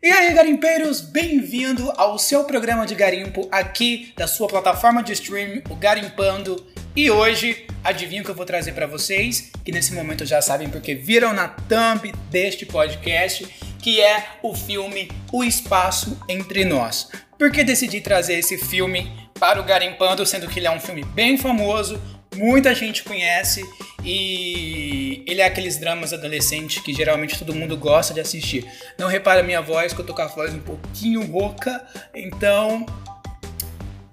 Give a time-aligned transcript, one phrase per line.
[0.00, 5.60] E aí, garimpeiros, bem-vindo ao seu programa de garimpo aqui da sua plataforma de streaming,
[5.68, 6.64] o Garimpando.
[6.94, 10.70] E hoje, adivinha o que eu vou trazer para vocês, que nesse momento já sabem
[10.70, 13.44] porque viram na thumb deste podcast,
[13.82, 17.10] que é o filme O Espaço Entre Nós.
[17.36, 21.02] Por que decidi trazer esse filme para o Garimpando, sendo que ele é um filme
[21.02, 22.00] bem famoso,
[22.38, 23.62] muita gente conhece
[24.04, 28.66] e ele é aqueles dramas adolescentes que geralmente todo mundo gosta de assistir.
[28.96, 31.84] Não repara minha voz, que eu tô com a voz um pouquinho rouca,
[32.14, 32.86] então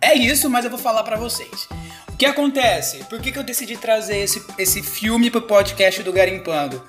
[0.02, 1.67] é isso, mas eu vou falar para vocês.
[2.09, 3.03] O que acontece?
[3.05, 6.81] Por que, que eu decidi trazer esse, esse filme pro podcast do Garimpando?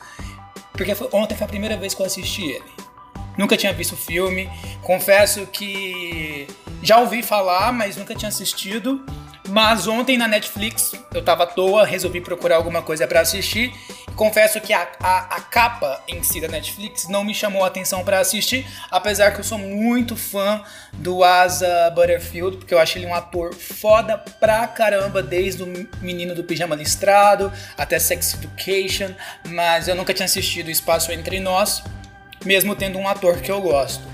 [0.72, 2.64] Porque foi, ontem foi a primeira vez que eu assisti ele.
[3.36, 4.48] Nunca tinha visto o filme.
[4.82, 6.46] Confesso que
[6.82, 9.04] já ouvi falar, mas nunca tinha assistido.
[9.56, 13.72] Mas ontem na Netflix, eu tava à toa, resolvi procurar alguma coisa para assistir.
[14.14, 18.04] Confesso que a, a, a, capa em si da Netflix não me chamou a atenção
[18.04, 23.06] para assistir, apesar que eu sou muito fã do Asa Butterfield, porque eu acho ele
[23.06, 29.08] um ator foda pra caramba, desde o Menino do Pijama Listrado até Sex Education,
[29.48, 31.82] mas eu nunca tinha assistido Espaço Entre Nós,
[32.44, 34.04] mesmo tendo um ator que eu gosto,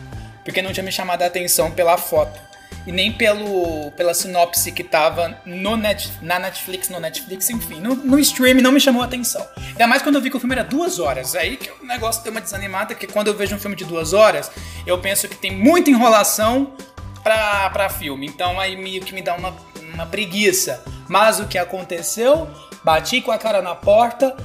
[0.44, 2.51] porque não tinha me chamado a atenção pela foto
[2.86, 7.94] e nem pelo, pela sinopse que tava no net, na Netflix, no Netflix, enfim, no,
[7.94, 9.46] no stream não me chamou a atenção.
[9.56, 11.34] Ainda mais quando eu vi que o filme era duas horas.
[11.34, 14.12] Aí que o negócio deu uma desanimada, que quando eu vejo um filme de duas
[14.12, 14.50] horas,
[14.86, 16.74] eu penso que tem muita enrolação
[17.22, 18.26] pra, pra filme.
[18.26, 19.54] Então aí meio que me dá uma,
[19.94, 20.82] uma preguiça.
[21.08, 22.48] Mas o que aconteceu?
[22.82, 24.36] Bati com a cara na porta,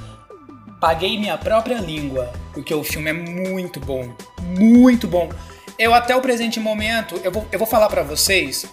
[0.79, 5.29] paguei minha própria língua, porque o filme é muito bom, muito bom.
[5.79, 8.65] Eu até o presente momento, eu vou, eu vou falar para vocês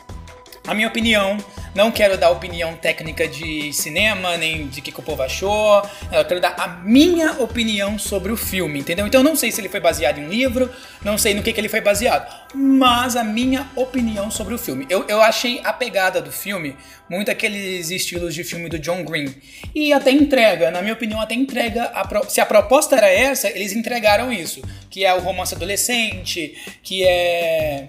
[0.67, 1.37] a minha opinião.
[1.75, 5.83] Não quero dar opinião técnica de cinema, nem de que, que o povo achou.
[6.13, 9.07] Eu quero dar a minha opinião sobre o filme, entendeu?
[9.07, 10.71] Então eu não sei se ele foi baseado em um livro,
[11.03, 14.87] não sei no que, que ele foi baseado, mas a minha opinião sobre o filme.
[14.89, 16.77] Eu, eu achei a pegada do filme
[17.11, 19.35] muito aqueles estilos de filme do John Green.
[19.75, 21.85] E até entrega, na minha opinião, até entrega.
[21.87, 22.31] A pro...
[22.31, 24.63] Se a proposta era essa, eles entregaram isso.
[24.89, 27.89] Que é o romance adolescente, que é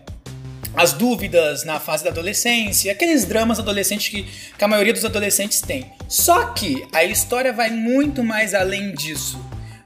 [0.76, 4.24] as dúvidas na fase da adolescência, aqueles dramas adolescentes que,
[4.58, 5.92] que, a maioria dos adolescentes tem.
[6.08, 9.40] Só que a história vai muito mais além disso,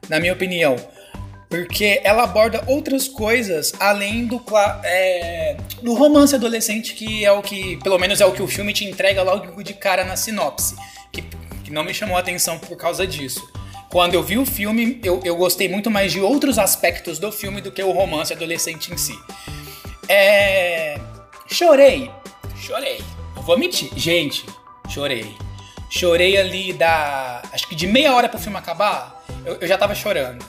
[0.09, 0.75] na minha opinião,
[1.49, 4.43] porque ela aborda outras coisas além do,
[4.83, 8.73] é, do romance adolescente, que é o que, pelo menos é o que o filme
[8.73, 10.75] te entrega logo de cara na sinopse,
[11.11, 11.23] que,
[11.63, 13.47] que não me chamou a atenção por causa disso.
[13.91, 17.59] Quando eu vi o filme, eu, eu gostei muito mais de outros aspectos do filme
[17.59, 19.17] do que o romance adolescente em si.
[20.09, 20.99] É.
[21.47, 22.11] Chorei.
[22.55, 22.99] Chorei.
[23.35, 23.91] Não vou mentir.
[23.95, 24.43] Gente,
[24.89, 25.37] chorei.
[25.89, 27.43] Chorei ali da.
[27.53, 30.43] Acho que de meia hora pro filme acabar, eu, eu já tava chorando.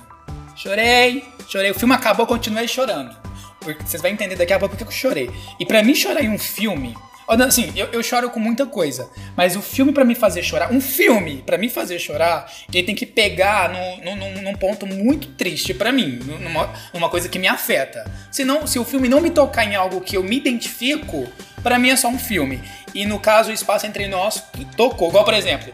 [0.56, 1.70] Chorei, chorei.
[1.70, 3.14] O filme acabou, continuei chorando.
[3.60, 5.30] Porque vocês vão entender daqui a pouco porque eu chorei.
[5.58, 6.96] E para mim chorar em um filme
[7.30, 10.80] Assim, eu, eu choro com muita coisa, mas o filme para me fazer chorar, um
[10.80, 15.72] filme para me fazer chorar, ele tem que pegar no, no, num ponto muito triste
[15.72, 18.10] para mim, numa, numa coisa que me afeta.
[18.32, 21.28] Senão, se o filme não me tocar em algo que eu me identifico,
[21.62, 22.60] para mim é só um filme.
[22.94, 24.42] E no caso, o Espaço Entre Nós
[24.76, 25.10] tocou.
[25.10, 25.72] Igual, por exemplo,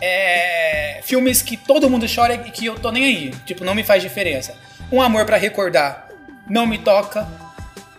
[0.00, 3.30] é, filmes que todo mundo chora e que eu tô nem aí.
[3.46, 4.54] Tipo, não me faz diferença.
[4.92, 6.08] Um Amor para Recordar
[6.48, 7.28] não me toca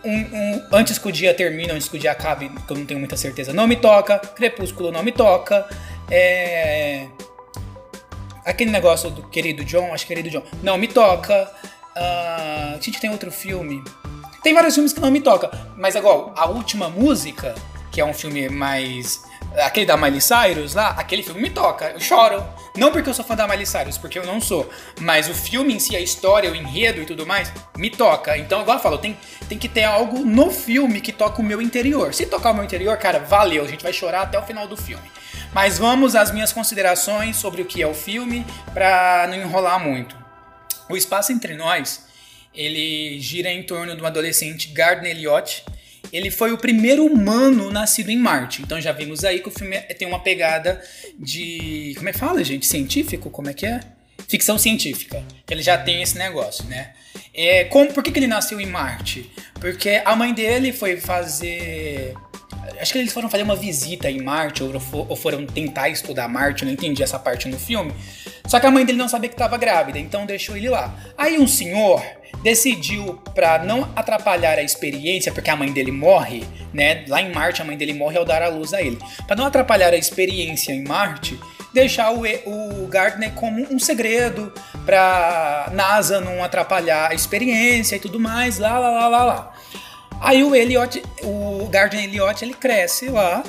[0.04, 2.86] um, um, antes que o dia termine, antes que o dia acabe, que eu não
[2.86, 4.18] tenho muita certeza, não me toca.
[4.18, 5.68] Crepúsculo não me toca.
[6.10, 7.06] É...
[8.44, 11.50] Aquele negócio do querido John, acho que querido John, não me toca.
[11.96, 12.76] Uh...
[12.76, 13.82] A gente tem outro filme.
[14.42, 17.54] Tem vários filmes que não me toca, mas igual a última música,
[17.92, 19.22] que é um filme mais
[19.58, 22.42] aquele da Miley Cyrus lá, aquele filme me toca, eu choro.
[22.80, 24.70] Não porque eu sou fã da Miley Cyrus, porque eu não sou.
[24.98, 28.38] Mas o filme em si, a história, o enredo e tudo mais, me toca.
[28.38, 29.18] Então, igual eu falo, tem,
[29.50, 32.14] tem que ter algo no filme que toca o meu interior.
[32.14, 34.78] Se tocar o meu interior, cara, valeu, a gente vai chorar até o final do
[34.78, 35.02] filme.
[35.52, 40.16] Mas vamos às minhas considerações sobre o que é o filme, pra não enrolar muito.
[40.88, 42.06] O Espaço Entre Nós,
[42.54, 45.66] ele gira em torno de um adolescente, Gardner Elliott,
[46.12, 48.62] ele foi o primeiro humano nascido em Marte.
[48.62, 50.82] Então já vimos aí que o filme tem uma pegada
[51.18, 51.94] de.
[51.96, 52.66] Como é que fala, gente?
[52.66, 53.30] Científico?
[53.30, 53.80] Como é que é?
[54.28, 55.24] Ficção científica.
[55.50, 56.92] Ele já tem esse negócio, né?
[57.34, 59.30] É, como, por que, que ele nasceu em Marte?
[59.60, 62.14] Porque a mãe dele foi fazer.
[62.78, 66.72] Acho que eles foram fazer uma visita em Marte, ou foram tentar estudar Marte, não
[66.72, 67.92] entendi essa parte no filme.
[68.46, 70.94] Só que a mãe dele não sabia que estava grávida, então deixou ele lá.
[71.16, 72.02] Aí um senhor
[72.42, 77.04] decidiu para não atrapalhar a experiência, porque a mãe dele morre, né?
[77.08, 78.98] Lá em Marte a mãe dele morre ao dar a luz a ele.
[79.26, 81.38] Para não atrapalhar a experiência em Marte,
[81.72, 84.52] deixar o, o Gardner como um segredo
[84.84, 89.52] pra NASA não atrapalhar a experiência e tudo mais, lá, lá, lá, lá, lá.
[90.20, 93.42] Aí o Elliot, o Gardner Elliot, ele cresce lá,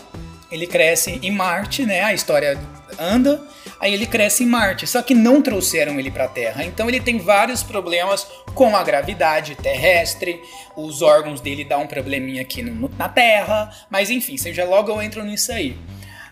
[0.50, 2.01] ele cresce em Marte, né?
[2.01, 2.57] A história
[2.97, 3.41] anda,
[3.79, 6.63] aí ele cresce em Marte, só que não trouxeram ele para a Terra.
[6.63, 10.41] Então ele tem vários problemas com a gravidade terrestre,
[10.75, 15.01] os órgãos dele dão um probleminha aqui no, na Terra, mas enfim, seja logo eu
[15.01, 15.77] entro nisso aí.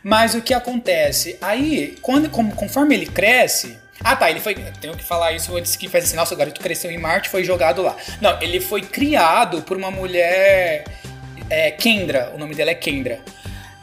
[0.01, 1.38] Mas o que acontece?
[1.41, 4.30] Aí, quando, conforme ele cresce, ah, tá.
[4.30, 4.56] Ele foi.
[4.56, 6.16] Tenho que falar isso antes que faz assim.
[6.16, 7.96] Nossa, o garoto cresceu em Marte foi jogado lá.
[8.22, 10.86] Não, ele foi criado por uma mulher.
[11.50, 12.31] É, Kendra.
[12.34, 13.19] O nome dela é Kendra.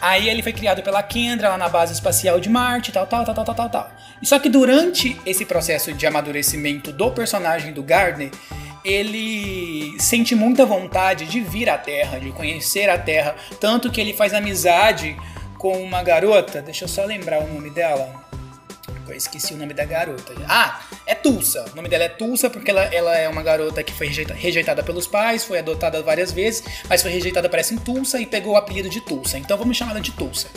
[0.01, 3.35] Aí ele foi criado pela Kendra lá na base espacial de Marte, tal, tal, tal,
[3.35, 3.91] tal, tal, tal.
[4.23, 8.31] Só que durante esse processo de amadurecimento do personagem do Gardner,
[8.85, 14.13] ele sente muita vontade de vir à Terra, de conhecer a Terra, tanto que ele
[14.13, 15.17] faz amizade
[15.59, 16.63] com uma garota.
[16.63, 18.27] Deixa eu só lembrar o nome dela.
[19.13, 20.35] Eu esqueci o nome da garota.
[20.49, 21.65] Ah, é Tulsa.
[21.73, 24.83] O nome dela é Tulsa porque ela, ela é uma garota que foi rejeita, rejeitada
[24.83, 28.57] pelos pais, foi adotada várias vezes, mas foi rejeitada, parece, em Tulsa e pegou o
[28.57, 29.39] apelido de Tulsa.
[29.39, 30.49] Então vamos chamar ela de Tulsa.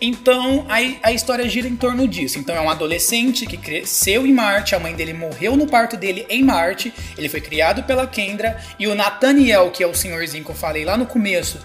[0.00, 2.38] Então a, a história gira em torno disso.
[2.38, 6.24] Então é um adolescente que cresceu em Marte, a mãe dele morreu no parto dele
[6.30, 10.50] em Marte, ele foi criado pela Kendra, e o Nathaniel, que é o senhorzinho que
[10.50, 11.58] eu falei lá no começo,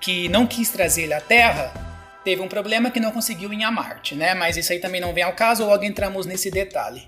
[0.00, 1.91] que não quis trazer ele à Terra,
[2.24, 4.34] teve um problema que não conseguiu ir a Marte, né?
[4.34, 7.04] Mas isso aí também não vem ao caso, logo entramos nesse detalhe.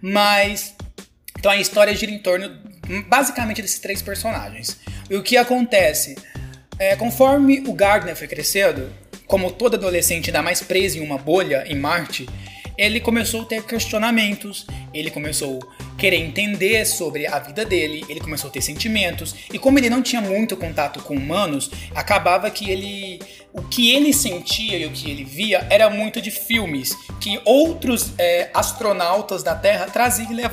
[0.00, 0.74] Mas
[1.38, 2.50] então a história gira em torno
[3.06, 4.78] basicamente desses três personagens.
[5.10, 6.16] E o que acontece?
[6.78, 8.90] É, conforme o Gardner foi crescendo,
[9.26, 12.28] como todo adolescente ainda mais preso em uma bolha em Marte,
[12.76, 15.60] ele começou a ter questionamentos, ele começou
[15.98, 20.02] querer entender sobre a vida dele, ele começou a ter sentimentos, e como ele não
[20.02, 23.20] tinha muito contato com humanos, acabava que ele
[23.54, 28.12] o que ele sentia e o que ele via era muito de filmes que outros
[28.18, 30.44] é, astronautas da Terra traziam e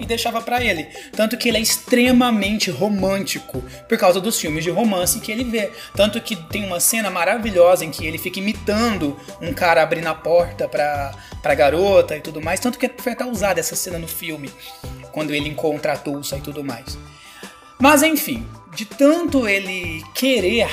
[0.00, 0.88] e deixava para ele.
[1.12, 5.70] Tanto que ele é extremamente romântico por causa dos filmes de romance que ele vê.
[5.94, 10.14] Tanto que tem uma cena maravilhosa em que ele fica imitando um cara abrindo a
[10.14, 12.58] porta pra, pra garota e tudo mais.
[12.58, 14.50] Tanto que foi até usada essa cena no filme,
[15.12, 16.98] quando ele encontra a Tulsa e tudo mais.
[17.78, 20.68] Mas enfim, de tanto ele querer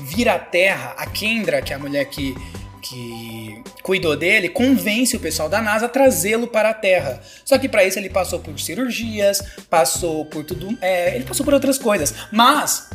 [0.00, 2.34] vir à Terra, a Kendra, que é a mulher que,
[2.82, 7.20] que cuidou dele, convence o pessoal da NASA a trazê-lo para a Terra.
[7.44, 11.54] Só que para isso ele passou por cirurgias, passou por tudo, é, ele passou por
[11.54, 12.14] outras coisas.
[12.30, 12.88] Mas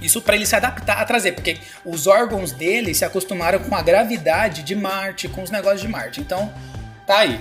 [0.00, 3.82] isso para ele se adaptar a trazer, porque os órgãos dele se acostumaram com a
[3.82, 6.20] gravidade de Marte, com os negócios de Marte.
[6.20, 6.52] Então,
[7.06, 7.40] tá aí.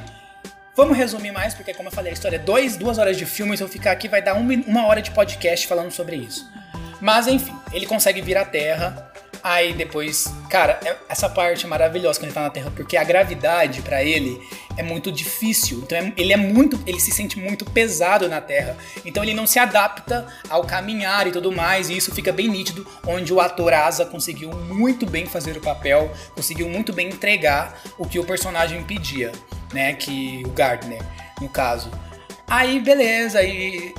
[0.76, 3.58] Vamos resumir mais, porque como eu falei, a história é dois, duas horas de filme,
[3.58, 6.50] se eu ficar aqui vai dar uma, uma hora de podcast falando sobre isso.
[7.02, 9.11] Mas enfim, ele consegue vir à Terra.
[9.44, 13.04] Aí depois, cara, é, essa parte é maravilhosa quando ele tá na Terra, porque a
[13.04, 14.42] gravidade para ele
[14.78, 15.80] é muito difícil.
[15.80, 18.78] Então é, ele é muito, ele se sente muito pesado na Terra.
[19.04, 22.86] Então ele não se adapta ao caminhar e tudo mais, e isso fica bem nítido,
[23.06, 28.08] onde o ator Asa conseguiu muito bem fazer o papel, conseguiu muito bem entregar o
[28.08, 29.32] que o personagem pedia,
[29.74, 31.02] né, que o Gardner,
[31.40, 31.90] no caso.
[32.48, 33.94] Aí beleza, aí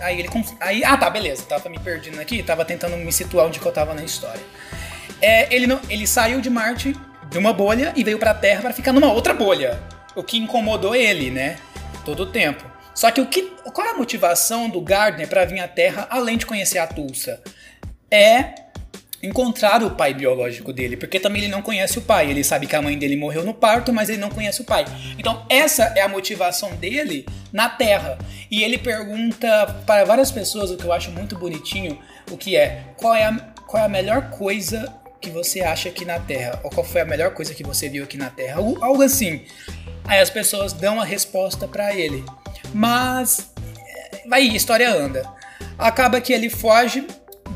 [0.00, 0.28] Aí ele.
[0.60, 1.42] Aí, ah, tá, beleza.
[1.42, 4.42] Tava me perdendo aqui, tava tentando me situar onde que eu tava na história.
[5.20, 6.96] É, ele, não, ele saiu de Marte
[7.28, 9.80] de uma bolha e veio pra Terra para ficar numa outra bolha.
[10.14, 11.56] O que incomodou ele, né?
[12.04, 12.64] Todo o tempo.
[12.94, 13.42] Só que o que.
[13.72, 17.40] Qual é a motivação do Gardner para vir à Terra além de conhecer a Tulsa?
[18.10, 18.69] É
[19.22, 22.30] encontrar o pai biológico dele, porque também ele não conhece o pai.
[22.30, 24.84] Ele sabe que a mãe dele morreu no parto, mas ele não conhece o pai.
[25.18, 28.18] Então, essa é a motivação dele na Terra.
[28.50, 31.98] E ele pergunta para várias pessoas, o que eu acho muito bonitinho,
[32.30, 33.36] o que é: qual é a,
[33.66, 36.58] qual é a melhor coisa que você acha aqui na Terra?
[36.64, 38.56] Ou qual foi a melhor coisa que você viu aqui na Terra?
[38.56, 39.44] Algo, algo assim.
[40.04, 42.24] Aí as pessoas dão a resposta para ele.
[42.72, 43.52] Mas
[44.28, 45.28] vai, a história anda.
[45.78, 47.06] Acaba que ele foge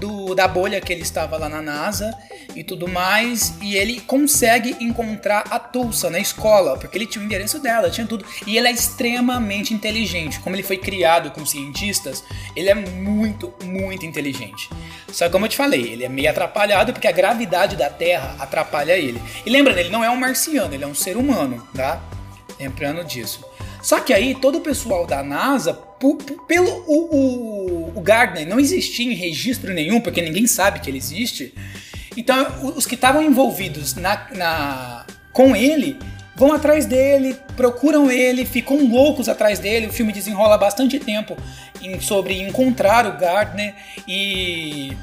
[0.04, 2.14] do, da bolha que ele estava lá na NASA
[2.54, 7.24] e tudo mais, e ele consegue encontrar a Tulsa na escola, porque ele tinha o
[7.24, 8.24] endereço dela, tinha tudo.
[8.46, 10.38] E ele é extremamente inteligente.
[10.40, 12.22] Como ele foi criado com cientistas,
[12.54, 14.68] ele é muito, muito inteligente.
[15.10, 18.36] Só que como eu te falei, ele é meio atrapalhado porque a gravidade da Terra
[18.38, 19.20] atrapalha ele.
[19.46, 22.00] E lembrando, ele não é um marciano, ele é um ser humano, tá?
[22.60, 23.44] Lembrando disso.
[23.82, 25.74] Só que aí todo o pessoal da NASA,
[26.46, 30.98] pelo o, o, o Gardner não existia em registro nenhum, porque ninguém sabe que ele
[30.98, 31.54] existe.
[32.16, 35.98] Então os que estavam envolvidos na, na, com ele
[36.36, 39.86] vão atrás dele, procuram ele, ficam loucos atrás dele.
[39.86, 41.36] O filme desenrola bastante tempo
[41.80, 43.74] em, sobre encontrar o Gardner
[44.06, 44.96] e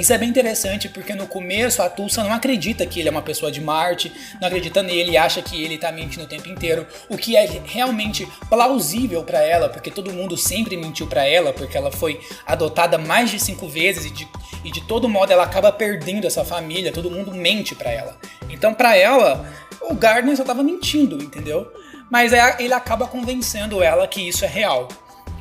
[0.00, 3.20] Isso é bem interessante porque no começo a Tulsa não acredita que ele é uma
[3.20, 7.18] pessoa de Marte, não acredita nele, acha que ele tá mentindo o tempo inteiro, o
[7.18, 11.92] que é realmente plausível para ela, porque todo mundo sempre mentiu para ela, porque ela
[11.92, 14.26] foi adotada mais de cinco vezes e de,
[14.64, 18.18] e de todo modo ela acaba perdendo essa família, todo mundo mente para ela.
[18.48, 19.46] Então para ela,
[19.82, 21.70] o Gardner só tava mentindo, entendeu?
[22.10, 24.88] Mas ele acaba convencendo ela que isso é real.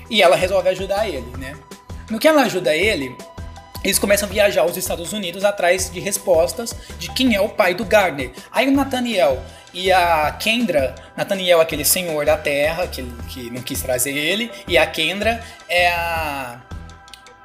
[0.09, 1.57] E ela resolve ajudar ele, né?
[2.09, 3.15] No que ela ajuda ele,
[3.83, 7.73] eles começam a viajar aos Estados Unidos atrás de respostas de quem é o pai
[7.73, 8.31] do Gardner.
[8.51, 9.41] Aí o Nathaniel
[9.73, 14.51] e a Kendra, Nathaniel é aquele senhor da terra que, que não quis trazer ele,
[14.67, 16.61] e a Kendra é a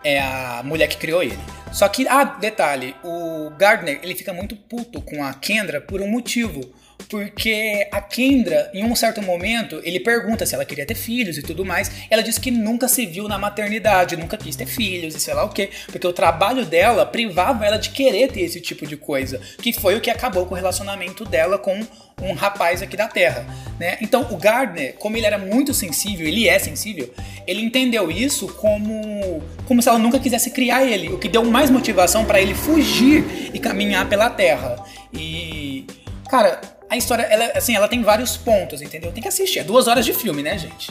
[0.05, 1.38] é a mulher que criou ele.
[1.73, 6.07] Só que, ah, detalhe, o Gardner ele fica muito puto com a Kendra por um
[6.07, 6.61] motivo
[7.09, 11.43] porque a Kendra, em um certo momento, ele pergunta se ela queria ter filhos e
[11.43, 11.91] tudo mais.
[12.11, 15.45] Ela diz que nunca se viu na maternidade, nunca quis ter filhos e sei lá
[15.45, 19.41] o quê, porque o trabalho dela privava ela de querer ter esse tipo de coisa,
[19.61, 21.81] que foi o que acabou com o relacionamento dela com
[22.23, 23.45] um rapaz aqui da Terra,
[23.79, 23.99] né?
[24.01, 27.13] Então o Gardner, como ele era muito sensível, ele é sensível,
[27.47, 31.71] ele entendeu isso como como se ela nunca quisesse criar ele, o que deu mais
[31.71, 34.77] motivação para ele fugir e caminhar pela Terra.
[35.13, 35.87] E
[36.29, 36.61] cara,
[36.95, 39.13] a história, ela, assim, ela tem vários pontos, entendeu?
[39.13, 39.59] Tem que assistir.
[39.59, 40.91] É duas horas de filme, né, gente?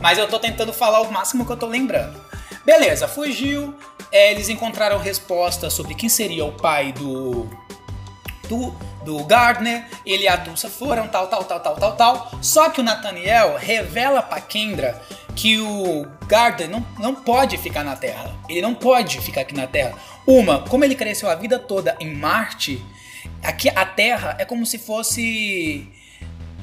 [0.00, 2.18] Mas eu tô tentando falar o máximo que eu tô lembrando.
[2.64, 3.74] Beleza, fugiu.
[4.10, 7.48] É, eles encontraram resposta sobre quem seria o pai do.
[8.48, 8.70] do,
[9.04, 9.84] do Gardner.
[10.06, 12.30] Ele e a Tulsa foram, tal, tal, tal, tal, tal, tal.
[12.40, 15.00] Só que o Nathaniel revela pra Kendra
[15.34, 18.32] que o Gardner não, não pode ficar na Terra.
[18.48, 19.94] Ele não pode ficar aqui na Terra.
[20.26, 22.84] Uma, como ele cresceu a vida toda em Marte,
[23.42, 25.88] Aqui a Terra é como se fosse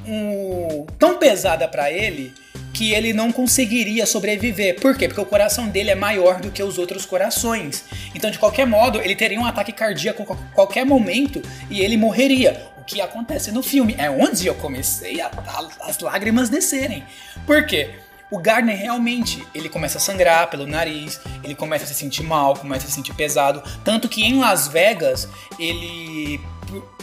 [0.06, 2.34] um, tão pesada para ele
[2.74, 4.80] que ele não conseguiria sobreviver.
[4.80, 5.08] Por quê?
[5.08, 7.84] Porque o coração dele é maior do que os outros corações.
[8.16, 12.70] Então, de qualquer modo, ele teria um ataque cardíaco a qualquer momento e ele morreria.
[12.78, 17.04] O que acontece no filme é onde eu comecei a, a as lágrimas descerem.
[17.46, 17.90] Por quê?
[18.32, 22.56] O Gardner realmente, ele começa a sangrar pelo nariz, ele começa a se sentir mal,
[22.56, 26.40] começa a se sentir pesado, tanto que em Las Vegas ele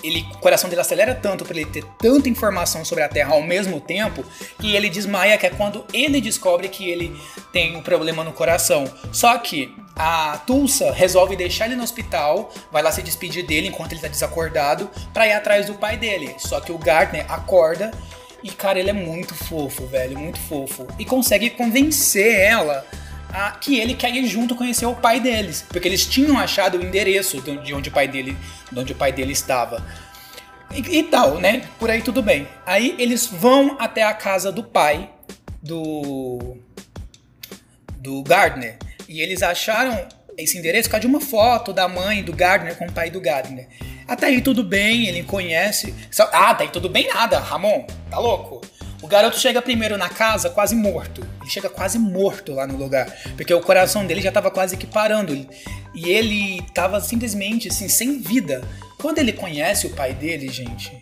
[0.02, 3.42] ele, o coração dele acelera tanto para ele ter tanta informação sobre a Terra ao
[3.42, 4.24] mesmo tempo
[4.60, 7.18] que ele desmaia, que é quando ele descobre que ele
[7.52, 8.84] tem um problema no coração.
[9.12, 13.92] Só que a Tulsa resolve deixar ele no hospital, vai lá se despedir dele enquanto
[13.92, 16.34] ele tá desacordado, para ir atrás do pai dele.
[16.38, 17.90] Só que o Gardner acorda
[18.46, 20.86] e, cara, ele é muito fofo, velho, muito fofo.
[21.00, 22.86] E consegue convencer ela
[23.28, 25.64] a, que ele quer ir junto conhecer o pai deles.
[25.68, 28.36] Porque eles tinham achado o endereço de onde o pai dele,
[28.70, 29.84] de onde o pai dele estava.
[30.72, 31.64] E, e tal, né?
[31.76, 32.46] Por aí tudo bem.
[32.64, 35.10] Aí eles vão até a casa do pai
[35.60, 36.56] do.
[37.98, 38.76] do Gardner.
[39.08, 40.06] E eles acharam
[40.38, 43.20] esse endereço por causa de uma foto da mãe do Gardner com o pai do
[43.20, 43.66] Gardner.
[44.06, 45.94] Até aí tudo bem, ele conhece.
[46.32, 48.60] Ah, tá aí tudo bem nada, Ramon, tá louco?
[49.02, 51.26] O garoto chega primeiro na casa quase morto.
[51.40, 54.86] Ele chega quase morto lá no lugar, porque o coração dele já tava quase que
[54.86, 55.46] parando.
[55.94, 58.62] E ele tava simplesmente assim, sem vida.
[58.98, 60.92] Quando ele conhece o pai dele, gente,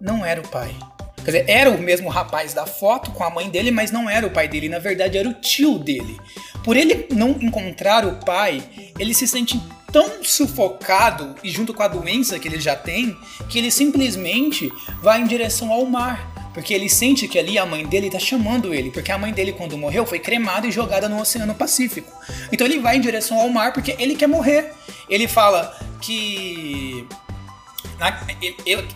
[0.00, 0.74] não era o pai.
[1.18, 4.26] Quer dizer, era o mesmo rapaz da foto com a mãe dele, mas não era
[4.26, 4.68] o pai dele.
[4.68, 6.18] Na verdade, era o tio dele.
[6.62, 8.62] Por ele não encontrar o pai,
[8.98, 9.60] ele se sente
[9.94, 13.16] tão sufocado e junto com a doença que ele já tem,
[13.48, 14.68] que ele simplesmente
[15.00, 16.50] vai em direção ao mar.
[16.52, 19.52] Porque ele sente que ali a mãe dele está chamando ele, porque a mãe dele,
[19.52, 22.12] quando morreu, foi cremada e jogada no Oceano Pacífico.
[22.50, 24.72] Então ele vai em direção ao mar porque ele quer morrer.
[25.08, 27.06] Ele fala que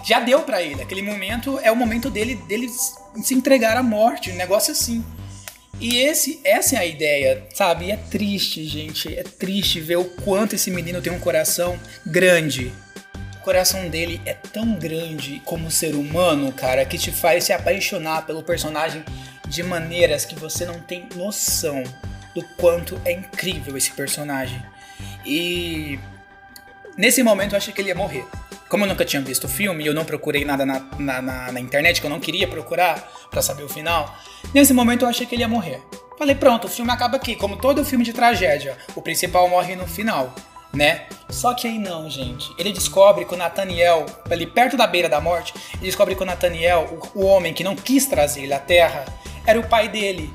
[0.04, 0.82] já deu para ele.
[0.82, 5.04] Aquele momento é o momento dele, dele se entregar à morte, um negócio assim.
[5.80, 7.86] E esse, essa é a ideia, sabe?
[7.86, 9.16] E é triste, gente.
[9.16, 12.72] É triste ver o quanto esse menino tem um coração grande.
[13.36, 18.26] O coração dele é tão grande como ser humano, cara, que te faz se apaixonar
[18.26, 19.04] pelo personagem
[19.46, 21.82] de maneiras que você não tem noção
[22.34, 24.62] do quanto é incrível esse personagem.
[25.24, 25.98] E
[26.96, 28.24] nesse momento eu achei que ele ia morrer.
[28.68, 31.52] Como eu nunca tinha visto o filme e eu não procurei nada na, na, na,
[31.52, 34.14] na internet, que eu não queria procurar para saber o final,
[34.52, 35.82] nesse momento eu achei que ele ia morrer.
[36.18, 37.36] Falei, pronto, o filme acaba aqui.
[37.36, 40.34] Como todo filme de tragédia, o principal morre no final,
[40.74, 41.06] né?
[41.30, 42.52] Só que aí não, gente.
[42.58, 46.26] Ele descobre que o Nathaniel, ali perto da beira da morte, ele descobre que o
[46.26, 49.04] Nathaniel, o, o homem que não quis trazer ele à Terra,
[49.46, 50.30] era o pai dele.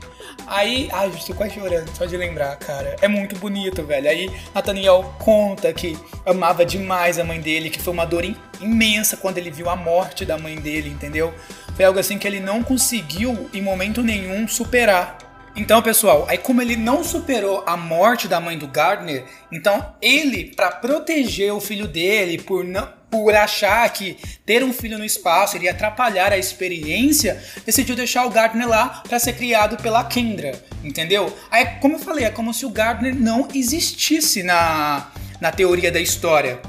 [0.47, 2.95] Aí, ai, estou quase chorando só de lembrar, cara.
[3.01, 4.09] É muito bonito, velho.
[4.09, 8.23] Aí Nathaniel conta que amava demais a mãe dele, que foi uma dor
[8.59, 11.33] imensa quando ele viu a morte da mãe dele, entendeu?
[11.75, 15.17] Foi algo assim que ele não conseguiu em momento nenhum superar.
[15.55, 20.45] Então, pessoal, aí como ele não superou a morte da mãe do Gardner, então ele,
[20.55, 25.55] para proteger o filho dele, por não, por achar que ter um filho no espaço
[25.55, 31.31] iria atrapalhar a experiência, decidiu deixar o Gardner lá para ser criado pela Kendra, entendeu?
[31.51, 36.01] Aí, como eu falei, é como se o Gardner não existisse na, na teoria da
[36.01, 36.59] história.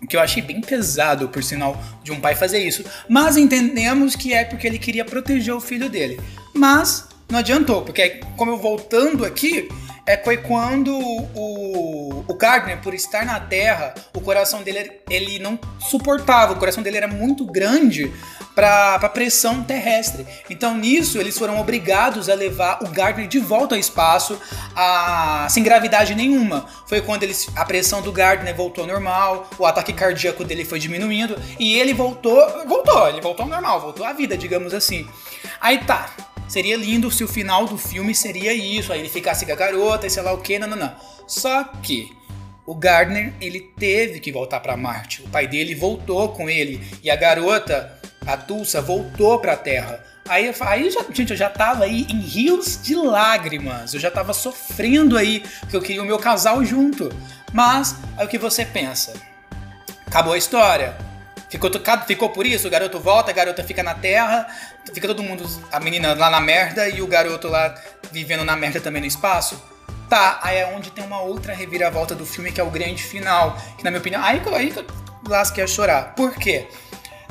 [0.00, 2.84] O que eu achei bem pesado, por sinal, de um pai fazer isso.
[3.08, 6.20] Mas entendemos que é porque ele queria proteger o filho dele.
[6.54, 9.68] Mas não adiantou, porque como eu voltando aqui,
[10.06, 15.58] é foi quando o, o Gardner, por estar na Terra, o coração dele ele não
[15.78, 18.12] suportava, o coração dele era muito grande
[18.54, 20.26] para a pressão terrestre.
[20.50, 24.38] Então nisso eles foram obrigados a levar o Gardner de volta ao espaço
[24.74, 26.66] a, sem gravidade nenhuma.
[26.86, 30.78] Foi quando eles, a pressão do Gardner voltou ao normal, o ataque cardíaco dele foi
[30.78, 35.08] diminuindo e ele voltou, voltou, ele voltou ao normal, voltou à vida, digamos assim.
[35.60, 36.10] Aí tá,
[36.52, 40.06] Seria lindo se o final do filme seria isso, aí ele ficasse com a garota
[40.06, 40.94] e sei lá o que, não, não, não.
[41.26, 42.14] Só que
[42.66, 45.22] o Gardner, ele teve que voltar para Marte.
[45.22, 50.04] O pai dele voltou com ele e a garota, a Tulsa, voltou para a Terra.
[50.28, 53.94] Aí, aí já, gente, eu já tava aí em rios de lágrimas.
[53.94, 57.08] Eu já tava sofrendo aí, porque eu queria o meu casal junto.
[57.50, 59.14] Mas, aí o que você pensa?
[60.06, 61.11] Acabou a história
[61.52, 61.70] Ficou,
[62.06, 64.46] ficou por isso, o garoto volta, a garota fica na terra,
[64.90, 67.74] fica todo mundo, a menina lá na merda e o garoto lá
[68.10, 69.62] vivendo na merda também no espaço.
[70.08, 73.54] Tá, aí é onde tem uma outra reviravolta do filme que é o grande final,
[73.76, 74.86] que na minha opinião, aí, aí que eu
[75.28, 76.14] lasquei a chorar.
[76.14, 76.68] Por quê?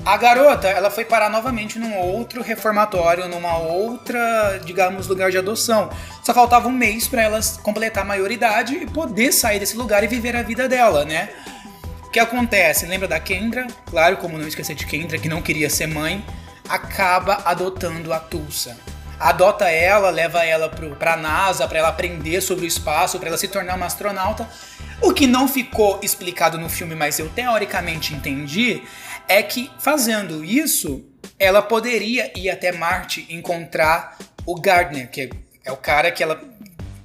[0.05, 5.89] A garota, ela foi parar novamente num outro reformatório, numa outra, digamos, lugar de adoção.
[6.23, 10.07] Só faltava um mês para ela completar a maioridade e poder sair desse lugar e
[10.07, 11.29] viver a vida dela, né?
[12.11, 12.85] Que acontece?
[12.85, 13.65] Lembra da Kendra?
[13.85, 16.25] Claro, como não esquecer de Kendra, que não queria ser mãe,
[16.67, 18.77] acaba adotando a Tulsa.
[19.17, 23.37] Adota ela, leva ela pro, pra NASA para ela aprender sobre o espaço, para ela
[23.37, 24.45] se tornar uma astronauta.
[25.01, 28.83] O que não ficou explicado no filme, mas eu teoricamente entendi,
[29.25, 31.05] é que fazendo isso,
[31.39, 35.29] ela poderia ir até Marte encontrar o Gardner, que
[35.63, 36.50] é o cara que ela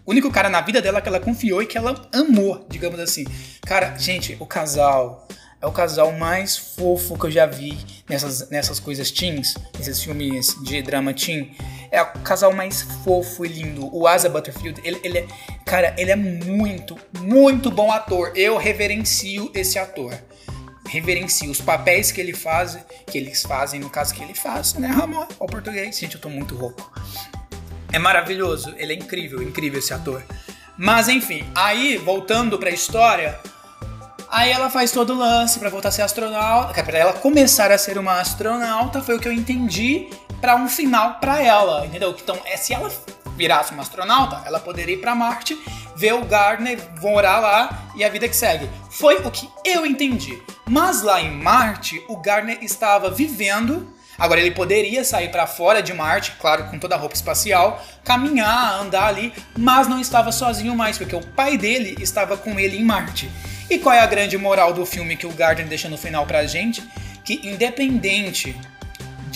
[0.06, 3.24] o único cara na vida dela que ela confiou e que ela amou, digamos assim.
[3.62, 5.26] Cara, gente, o casal
[5.60, 7.76] é o casal mais fofo que eu já vi
[8.08, 11.56] nessas, nessas coisas teens, nesses filmes de drama teen.
[11.90, 13.88] É o casal mais fofo e lindo.
[13.92, 15.26] O Asa Butterfield, ele, ele é.
[15.64, 18.32] Cara, ele é muito, muito bom ator.
[18.36, 20.14] Eu reverencio esse ator.
[20.88, 24.86] Reverencio os papéis que ele faz, que eles fazem, no caso que ele faz, né,
[24.86, 25.26] Ramon?
[25.40, 25.98] O português.
[25.98, 26.92] Gente, eu tô muito rouco.
[27.92, 30.22] É maravilhoso, ele é incrível, incrível esse ator.
[30.76, 33.38] Mas enfim, aí voltando para a história,
[34.28, 37.78] aí ela faz todo o lance para voltar a ser astronauta, para ela começar a
[37.78, 42.14] ser uma astronauta, foi o que eu entendi para um final para ela, entendeu?
[42.20, 42.90] Então, é se ela
[43.36, 45.58] virasse uma astronauta, ela poderia ir para Marte,
[45.94, 48.68] ver o Gardner, morar lá e a vida que segue.
[48.90, 50.42] Foi o que eu entendi.
[50.68, 55.92] Mas lá em Marte, o Gardner estava vivendo Agora ele poderia sair para fora de
[55.92, 60.98] Marte, claro, com toda a roupa espacial, caminhar, andar ali, mas não estava sozinho mais,
[60.98, 63.30] porque o pai dele estava com ele em Marte.
[63.68, 66.46] E qual é a grande moral do filme que o Gardner deixa no final pra
[66.46, 66.82] gente?
[67.24, 68.56] Que independente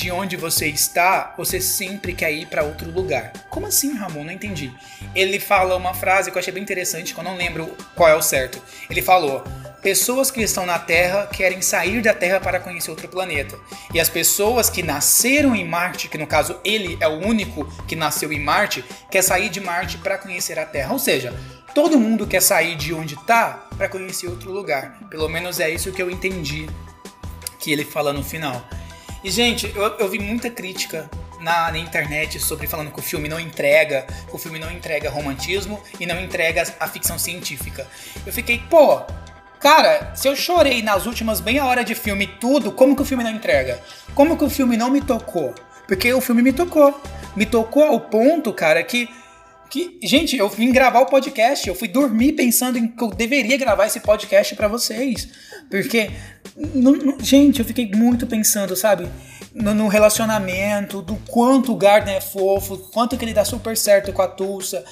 [0.00, 3.32] de onde você está, você sempre quer ir para outro lugar.
[3.50, 4.24] Como assim, Ramon?
[4.24, 4.72] Não entendi.
[5.14, 8.14] Ele fala uma frase que eu achei bem interessante, que eu não lembro qual é
[8.14, 8.62] o certo.
[8.88, 9.44] Ele falou:
[9.82, 13.58] Pessoas que estão na Terra querem sair da Terra para conhecer outro planeta.
[13.94, 17.96] E as pessoas que nasceram em Marte, que no caso ele é o único que
[17.96, 20.92] nasceu em Marte, quer sair de Marte para conhecer a Terra.
[20.92, 21.34] Ou seja,
[21.74, 24.98] todo mundo quer sair de onde está para conhecer outro lugar.
[25.08, 26.68] Pelo menos é isso que eu entendi
[27.58, 28.62] que ele fala no final.
[29.24, 33.28] E, gente, eu, eu vi muita crítica na, na, internet sobre falando que o filme
[33.28, 37.86] não entrega, que o filme não entrega romantismo e não entrega a ficção científica.
[38.26, 39.02] Eu fiquei, pô,
[39.60, 43.22] cara, se eu chorei nas últimas meia hora de filme tudo, como que o filme
[43.22, 43.80] não entrega?
[44.14, 45.54] Como que o filme não me tocou?
[45.86, 47.00] Porque o filme me tocou.
[47.36, 49.08] Me tocou ao ponto, cara, que
[49.70, 53.56] que, gente, eu vim gravar o podcast, eu fui dormir pensando em que eu deveria
[53.56, 55.28] gravar esse podcast para vocês.
[55.70, 56.10] Porque,
[56.74, 59.08] não, não, gente, eu fiquei muito pensando, sabe?
[59.54, 64.12] No, no, relacionamento, do quanto o Gardner é fofo, quanto que ele dá super certo
[64.12, 64.84] com a Tulsa,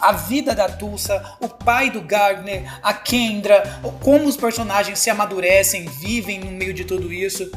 [0.00, 5.86] a vida da Tulsa, o pai do Gardner, a Kendra, como os personagens se amadurecem,
[5.86, 7.50] vivem no meio de tudo isso.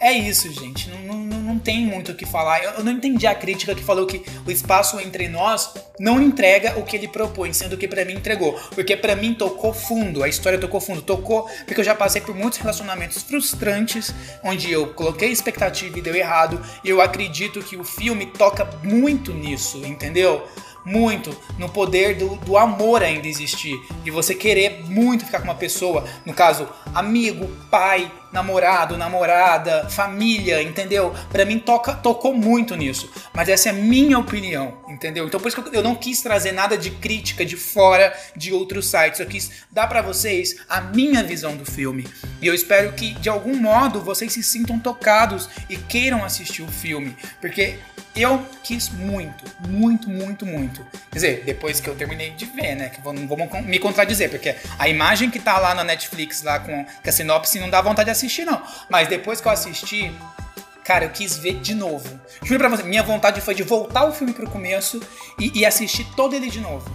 [0.00, 0.90] É isso, gente.
[0.90, 1.23] Não, não,
[1.64, 2.62] tem muito o que falar.
[2.62, 6.78] Eu, eu não entendi a crítica que falou que o espaço entre nós não entrega
[6.78, 8.52] o que ele propõe, sendo que para mim entregou.
[8.74, 11.02] Porque para mim tocou fundo, a história tocou fundo.
[11.02, 16.14] Tocou porque eu já passei por muitos relacionamentos frustrantes, onde eu coloquei expectativa e deu
[16.14, 16.60] errado.
[16.84, 20.46] E eu acredito que o filme toca muito nisso, entendeu?
[20.84, 23.74] muito no poder do, do amor ainda existir.
[24.02, 30.60] De você querer muito ficar com uma pessoa, no caso, amigo, pai, namorado, namorada, família,
[30.60, 31.14] entendeu?
[31.30, 33.10] Para mim toca, tocou muito nisso.
[33.32, 35.26] Mas essa é a minha opinião, entendeu?
[35.26, 38.90] Então por isso que eu não quis trazer nada de crítica de fora de outros
[38.90, 39.20] sites.
[39.20, 42.06] Eu quis dar para vocês a minha visão do filme.
[42.42, 46.68] E eu espero que de algum modo vocês se sintam tocados e queiram assistir o
[46.68, 47.78] filme, porque
[48.16, 50.86] eu quis muito, muito, muito, muito.
[51.10, 52.88] Quer dizer, depois que eu terminei de ver, né?
[52.88, 56.84] Que não vou me contradizer, porque a imagem que tá lá na Netflix, lá com,
[56.84, 58.12] com a sinopse, não dá vontade de
[58.44, 58.62] não.
[58.90, 60.12] Mas depois que eu assisti,
[60.84, 62.08] cara, eu quis ver de novo.
[62.42, 65.00] Juro pra você, minha vontade foi de voltar o filme pro começo
[65.38, 66.90] e, e assistir todo ele de novo.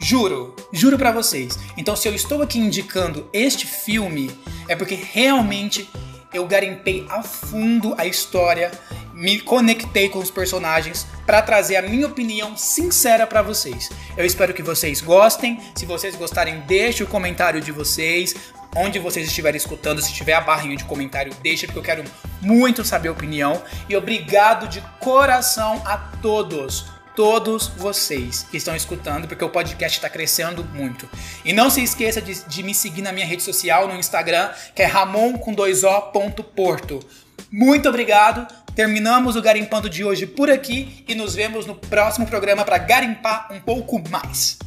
[0.00, 1.58] Juro, juro para vocês.
[1.76, 4.30] Então, se eu estou aqui indicando este filme,
[4.68, 5.88] é porque realmente
[6.32, 8.72] eu garimpei a fundo a história,
[9.14, 13.88] me conectei com os personagens para trazer a minha opinião sincera para vocês.
[14.16, 15.60] Eu espero que vocês gostem.
[15.76, 18.34] Se vocês gostarem, deixe o comentário de vocês.
[18.76, 22.04] Onde vocês estiverem escutando, se tiver a barrinha de comentário, deixa, porque eu quero
[22.40, 23.62] muito saber a opinião.
[23.88, 30.10] E obrigado de coração a todos todos vocês que estão escutando, porque o podcast está
[30.10, 31.08] crescendo muito.
[31.44, 34.82] E não se esqueça de, de, me seguir na minha rede social, no Instagram, que
[34.82, 37.00] é ramon com dois o, ponto, porto.
[37.50, 38.46] Muito obrigado.
[38.74, 43.46] Terminamos o Garimpando de hoje por aqui e nos vemos no próximo programa para garimpar
[43.52, 44.58] um pouco mais.